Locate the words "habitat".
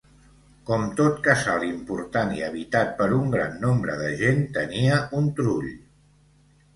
2.47-2.95